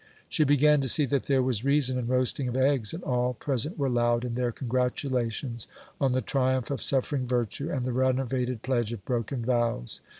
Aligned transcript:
She 0.27 0.43
began 0.43 0.81
to 0.81 0.87
see 0.87 1.05
that 1.05 1.25
there 1.27 1.43
was 1.43 1.63
reason 1.63 1.99
in 1.99 2.07
roasting 2.07 2.47
of 2.47 2.57
eggs, 2.57 2.91
and 2.91 3.03
all 3.03 3.35
present 3.35 3.77
were 3.77 3.87
loud 3.87 4.25
in 4.25 4.33
their 4.33 4.51
congratulations, 4.51 5.67
on 5.99 6.13
the 6.13 6.23
triumph 6.23 6.71
of 6.71 6.81
suffering 6.81 7.27
virtue, 7.27 7.69
and 7.69 7.85
the 7.85 7.93
renovated 7.93 8.63
pledge 8.63 8.93
of 8.93 9.05
broken 9.05 9.45
vows. 9.45 10.01